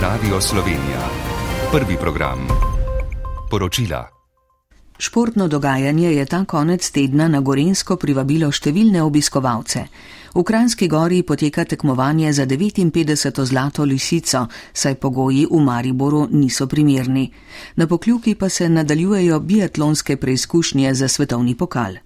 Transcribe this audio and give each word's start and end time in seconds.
Radio 0.00 0.40
Slovenija. 0.40 1.08
Prvi 1.72 1.96
program. 2.00 2.48
Poročila. 3.50 4.08
Športno 4.98 5.48
dogajanje 5.48 6.12
je 6.12 6.24
ta 6.24 6.44
konec 6.44 6.90
tedna 6.90 7.28
na 7.28 7.40
Gorensko 7.40 7.96
privabilo 7.96 8.50
številne 8.52 9.00
obiskovalce. 9.02 9.86
V 10.34 10.44
Kranski 10.44 10.88
gori 10.88 11.22
poteka 11.22 11.64
tekmovanje 11.64 12.32
za 12.32 12.44
59. 12.46 13.44
zlato 13.44 13.84
lisico, 13.84 14.46
saj 14.72 14.94
pogoji 14.94 15.46
v 15.50 15.60
Mariboru 15.64 16.28
niso 16.30 16.66
primerni. 16.66 17.32
Na 17.76 17.86
pokljuki 17.86 18.34
pa 18.34 18.48
se 18.48 18.68
nadaljujejo 18.68 19.40
biatlonske 19.40 20.16
preizkušnje 20.16 20.94
za 20.94 21.08
svetovni 21.08 21.54
pokal. 21.54 21.96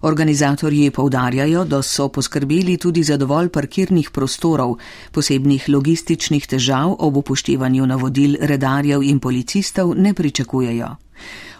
Organizatorji 0.00 0.90
povdarjajo, 0.90 1.64
da 1.64 1.82
so 1.82 2.08
poskrbeli 2.08 2.76
tudi 2.76 3.02
za 3.02 3.16
dovolj 3.16 3.48
parkirnih 3.48 4.10
prostorov, 4.10 4.76
posebnih 5.12 5.68
logističnih 5.68 6.46
težav 6.46 6.96
ob 6.98 7.16
upoštevanju 7.16 7.86
navodil 7.86 8.36
redarjev 8.40 9.02
in 9.02 9.20
policistov 9.20 9.94
ne 9.96 10.14
pričakujejo. 10.14 10.96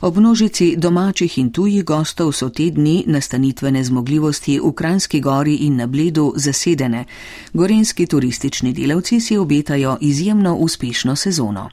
Ob 0.00 0.16
množici 0.16 0.74
domačih 0.76 1.38
in 1.38 1.50
tujih 1.52 1.84
gostov 1.84 2.32
so 2.32 2.48
te 2.48 2.70
dni 2.70 3.04
nastanitvene 3.06 3.84
zmogljivosti 3.84 4.60
v 4.60 4.72
Kranski 4.72 5.20
gori 5.20 5.56
in 5.66 5.76
na 5.76 5.86
Bledu 5.86 6.32
zasedene. 6.36 7.04
Gorenski 7.52 8.06
turistični 8.06 8.72
delavci 8.72 9.20
si 9.20 9.36
obetajo 9.36 9.98
izjemno 10.00 10.54
uspešno 10.54 11.16
sezono. 11.16 11.70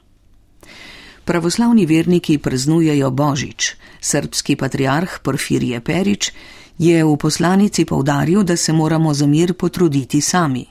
Pravoslavni 1.28 1.84
verniki 1.86 2.38
praznujejo 2.38 3.10
Božič. 3.10 3.76
Srbski 4.00 4.56
patriarh 4.56 5.18
Porfirije 5.22 5.80
Perič 5.80 6.30
je 6.78 7.04
v 7.04 7.16
poslanici 7.20 7.84
povdaril, 7.84 8.42
da 8.42 8.56
se 8.56 8.72
moramo 8.72 9.12
za 9.14 9.26
mir 9.26 9.52
potruditi 9.52 10.20
sami. 10.20 10.64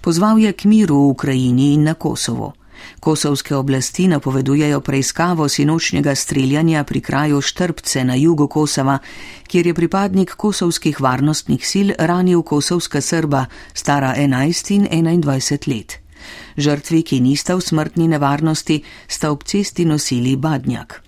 Pozval 0.00 0.38
je 0.38 0.52
k 0.52 0.70
miru 0.70 0.94
v 0.94 1.08
Ukrajini 1.18 1.74
in 1.74 1.82
na 1.82 1.94
Kosovo. 1.94 2.52
Kosovske 3.00 3.56
oblasti 3.56 4.06
napovedujejo 4.06 4.80
preiskavo 4.80 5.48
sinočnjega 5.48 6.14
streljanja 6.14 6.84
pri 6.84 7.00
kraju 7.00 7.40
Štrbce 7.40 8.04
na 8.04 8.14
jugu 8.14 8.46
Kosova, 8.48 8.98
kjer 9.46 9.66
je 9.66 9.74
pripadnik 9.74 10.34
kosovskih 10.34 11.00
varnostnih 11.00 11.68
sil 11.70 11.88
ranil 11.98 12.42
kosovska 12.42 13.00
Srba, 13.00 13.46
stara 13.74 14.14
11 14.14 14.70
in 14.70 14.86
21 14.86 15.68
let. 15.74 16.03
Žrtvi, 16.56 17.02
ki 17.02 17.20
nista 17.20 17.56
v 17.56 17.60
smrtni 17.60 18.08
nevarnosti, 18.08 18.82
sta 19.08 19.30
ob 19.30 19.44
cesti 19.44 19.84
nosili 19.84 20.36
badnjak. 20.36 21.02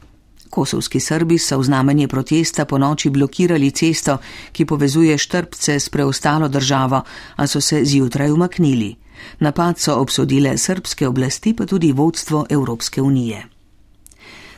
Kosovski 0.51 1.01
Srbi 1.01 1.39
so 1.39 1.59
v 1.59 1.65
znamenje 1.65 2.09
protesta 2.09 2.65
po 2.65 2.79
noči 2.79 3.11
blokirali 3.11 3.71
cesto, 3.71 4.19
ki 4.53 4.65
povezuje 4.65 5.19
Štrbce 5.19 5.81
s 5.81 5.89
preostalo 5.89 6.49
državo, 6.49 7.03
a 7.37 7.47
so 7.47 7.61
se 7.61 7.85
zjutraj 7.85 8.31
umaknili. 8.31 8.97
Napad 9.41 9.79
so 9.79 9.99
obsodile 10.01 10.59
srpske 10.59 11.09
oblasti, 11.09 11.55
pa 11.55 11.67
tudi 11.67 11.93
vodstvo 11.93 12.47
Evropske 12.51 13.03
unije. 13.03 13.56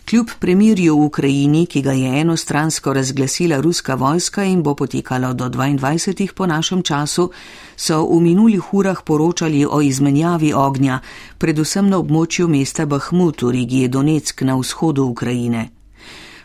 Kljub 0.08 0.28
premirju 0.40 0.94
v 0.96 1.04
Ukrajini, 1.04 1.66
ki 1.66 1.82
ga 1.82 1.92
je 1.92 2.20
enostransko 2.20 2.92
razglasila 2.92 3.60
ruska 3.60 3.94
vojska 3.94 4.44
in 4.44 4.62
bo 4.62 4.74
potekalo 4.74 5.34
do 5.34 5.48
22. 5.48 6.32
po 6.32 6.46
našem 6.46 6.82
času, 6.82 7.30
so 7.76 8.06
v 8.08 8.20
minulih 8.20 8.74
urah 8.74 9.02
poročali 9.04 9.66
o 9.66 9.82
izmenjavi 9.84 10.52
ognja, 10.56 11.00
predvsem 11.38 11.90
na 11.90 11.98
območju 11.98 12.48
mesta 12.48 12.86
Bahmut 12.86 13.42
v 13.42 13.50
regiji 13.50 13.88
Donetsk 13.88 14.42
na 14.42 14.56
vzhodu 14.56 15.04
Ukrajine. 15.04 15.68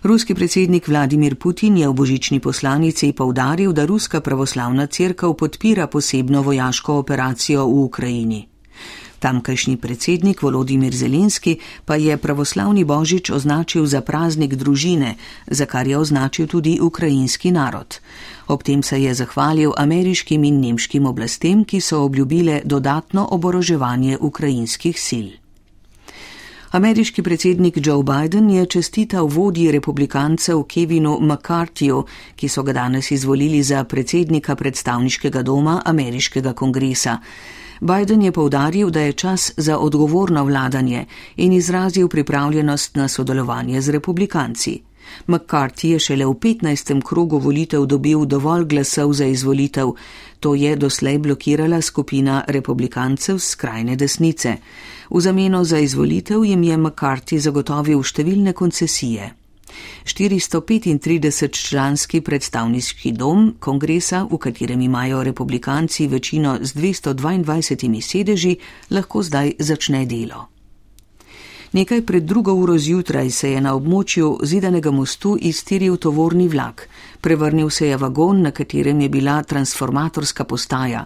Ruski 0.03 0.35
predsednik 0.35 0.87
Vladimir 0.87 1.35
Putin 1.35 1.77
je 1.77 1.87
v 1.87 1.93
božični 1.93 2.39
poslanici 2.39 3.13
povdaril, 3.13 3.71
da 3.71 3.85
Ruska 3.85 4.19
pravoslavna 4.21 4.87
crkva 4.87 5.33
podpira 5.33 5.87
posebno 5.87 6.41
vojaško 6.41 6.97
operacijo 6.99 7.63
v 7.65 7.83
Ukrajini. 7.83 8.47
Tamkajšnji 9.23 9.77
predsednik 9.77 10.41
Volodimir 10.43 10.91
Zelenski 10.91 11.55
pa 11.85 11.95
je 11.95 12.17
pravoslavni 12.17 12.83
božič 12.83 13.29
označil 13.31 13.85
za 13.87 14.01
praznik 14.03 14.55
družine, 14.59 15.15
za 15.47 15.63
kar 15.65 15.87
je 15.87 15.95
označil 15.97 16.47
tudi 16.47 16.75
ukrajinski 16.81 17.51
narod. 17.55 18.03
Ob 18.47 18.63
tem 18.67 18.83
se 18.83 18.99
je 18.99 19.13
zahvalil 19.13 19.71
ameriškim 19.77 20.43
in 20.43 20.59
nemškim 20.59 21.05
oblastem, 21.05 21.63
ki 21.63 21.79
so 21.79 22.03
obljubile 22.03 22.59
dodatno 22.65 23.23
oboroževanje 23.31 24.17
ukrajinskih 24.19 24.99
sil. 25.07 25.27
Ameriški 26.75 27.23
predsednik 27.23 27.79
Joe 27.79 28.03
Biden 28.03 28.49
je 28.49 28.65
čestital 28.65 29.27
vodji 29.27 29.71
republikancev 29.71 30.63
Kevinu 30.67 31.19
McCarthyju, 31.21 32.03
ki 32.35 32.49
so 32.49 32.63
ga 32.63 32.73
danes 32.73 33.11
izvolili 33.11 33.63
za 33.63 33.83
predsednika 33.83 34.55
predstavniškega 34.55 35.43
doma 35.43 35.81
ameriškega 35.85 36.53
kongresa. 36.53 37.19
Biden 37.81 38.21
je 38.21 38.31
povdaril, 38.31 38.89
da 38.89 39.01
je 39.01 39.13
čas 39.13 39.51
za 39.57 39.77
odgovorno 39.77 40.43
vladanje 40.43 41.05
in 41.35 41.53
izrazil 41.53 42.07
pripravljenost 42.07 42.95
na 42.95 43.07
sodelovanje 43.07 43.81
z 43.81 43.89
republikanci. 43.89 44.81
McCarthy 45.27 45.87
je 45.87 45.99
šele 45.99 46.25
v 46.25 46.33
15. 46.33 47.01
krogu 47.03 47.37
volitev 47.37 47.85
dobil 47.85 48.25
dovolj 48.25 48.65
glasov 48.65 49.13
za 49.13 49.25
izvolitev, 49.25 49.93
to 50.39 50.55
je 50.55 50.75
doslej 50.75 51.17
blokirala 51.17 51.81
skupina 51.81 52.43
republikancev 52.47 53.39
skrajne 53.39 53.95
desnice. 53.95 54.57
V 55.09 55.21
zameno 55.21 55.63
za 55.63 55.79
izvolitev 55.79 56.45
jim 56.45 56.63
je 56.63 56.77
McCarthy 56.77 57.39
zagotovil 57.39 58.03
številne 58.03 58.53
koncesije. 58.53 59.42
435-članski 60.05 62.21
predstavniški 62.21 63.11
dom 63.11 63.55
kongresa, 63.59 64.27
v 64.31 64.37
katerem 64.37 64.81
imajo 64.81 65.23
republikanci 65.23 66.07
večino 66.07 66.57
z 66.61 66.75
222 66.75 68.01
sedeži, 68.01 68.57
lahko 68.89 69.23
zdaj 69.23 69.51
začne 69.59 70.05
delo. 70.05 70.53
Nekaj 71.73 72.05
pred 72.05 72.23
drugo 72.23 72.53
uro 72.53 72.77
zjutraj 72.77 73.31
se 73.31 73.51
je 73.51 73.61
na 73.61 73.71
območju 73.73 74.39
zidanega 74.43 74.91
mostu 74.91 75.37
iztiril 75.41 75.97
tovorni 75.97 76.47
vlak. 76.47 76.89
Prevrnil 77.21 77.69
se 77.69 77.87
je 77.87 77.97
vagon, 77.97 78.41
na 78.41 78.51
katerem 78.51 79.01
je 79.01 79.09
bila 79.09 79.43
transformatorska 79.43 80.43
postaja. 80.43 81.05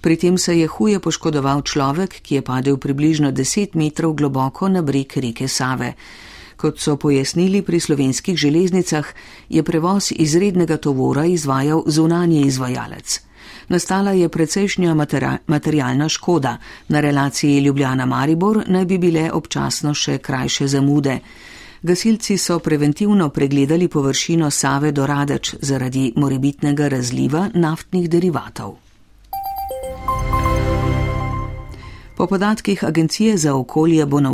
Pri 0.00 0.16
tem 0.16 0.38
se 0.38 0.58
je 0.58 0.66
huje 0.66 1.00
poškodoval 1.00 1.62
človek, 1.62 2.20
ki 2.22 2.34
je 2.34 2.42
padel 2.42 2.78
približno 2.78 3.32
10 3.32 3.76
metrov 3.76 4.14
globoko 4.14 4.68
na 4.68 4.82
breg 4.82 5.16
reke 5.16 5.48
Save. 5.48 5.92
Kot 6.56 6.80
so 6.80 6.96
pojasnili 6.96 7.62
pri 7.62 7.80
slovenskih 7.80 8.36
železnicah, 8.36 9.06
je 9.48 9.62
prevoz 9.62 10.12
izrednega 10.16 10.76
tovora 10.76 11.24
izvajal 11.24 11.82
zunanje 11.86 12.40
izvajalec 12.40 13.26
nastala 13.68 14.10
je 14.10 14.28
precejšnja 14.28 14.94
materialna 15.46 16.08
škoda. 16.08 16.58
Na 16.88 17.00
relaciji 17.00 17.60
Ljubljana-Maribor 17.60 18.62
naj 18.66 18.84
bi 18.84 18.98
bile 18.98 19.30
občasno 19.32 19.94
še 19.94 20.18
krajše 20.18 20.68
zamude. 20.68 21.18
Gasilci 21.82 22.38
so 22.38 22.58
preventivno 22.58 23.28
pregledali 23.28 23.88
površino 23.88 24.50
Save 24.50 24.92
do 24.92 25.06
Radeč 25.06 25.54
zaradi 25.60 26.12
morebitnega 26.16 26.88
razliva 26.88 27.50
naftnih 27.54 28.10
derivatov. 28.10 28.76
Po 32.16 32.26
podatkih 32.26 32.84
Agencije 32.84 33.36
za 33.36 33.54
okolje 33.54 34.06
bo 34.06 34.20
na 34.20 34.24